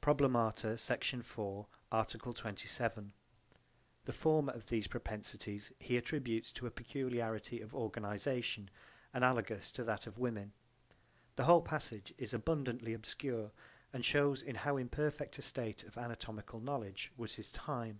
(Probl. 0.00 0.28
Sect. 0.78 1.12
4 1.24 1.66
art. 1.90 2.14
27: 2.16 3.12
The 4.04 4.12
former 4.12 4.52
of 4.52 4.66
these 4.66 4.86
propensities 4.86 5.72
he 5.80 5.96
attributes 5.96 6.52
to 6.52 6.68
a 6.68 6.70
peculiarity 6.70 7.60
of 7.60 7.74
organization, 7.74 8.70
analogous 9.12 9.72
to 9.72 9.82
that 9.82 10.06
of 10.06 10.18
women. 10.20 10.52
The 11.34 11.46
whole 11.46 11.62
passage 11.62 12.14
is 12.16 12.32
abundantly 12.32 12.94
obscure 12.94 13.50
and 13.92 14.04
shows 14.04 14.40
in 14.40 14.54
how 14.54 14.76
imperfect 14.76 15.40
a 15.40 15.42
state 15.42 15.82
of 15.82 15.98
anatomical 15.98 16.60
knowledge 16.60 17.10
was 17.16 17.34
his 17.34 17.50
time. 17.50 17.98